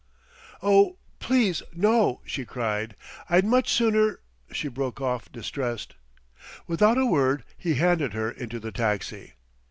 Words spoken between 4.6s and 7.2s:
broke off distressed. Without a